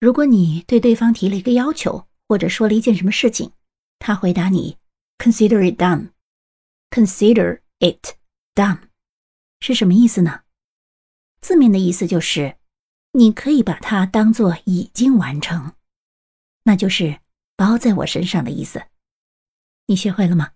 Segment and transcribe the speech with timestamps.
[0.00, 3.52] 如果你对对方提了一个要求或者说了一件什么事情
[3.98, 4.76] 他回答你
[5.18, 6.10] consider it done
[6.90, 8.16] consider it
[8.54, 8.78] done
[9.60, 10.42] 是什么意思呢？
[11.40, 12.56] 字面的意思就是
[13.12, 15.74] 你可以把它当做已经完成
[16.62, 17.20] 那就是
[17.56, 18.84] 包在我身上的意思。
[19.86, 20.52] 你学会了吗？